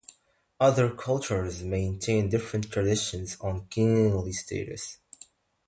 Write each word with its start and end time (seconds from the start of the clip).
Other 0.59 0.89
cultures 0.95 1.61
maintain 1.61 2.27
different 2.27 2.71
traditions 2.71 3.37
on 3.39 3.67
queenly 3.67 4.33
status. 4.33 4.97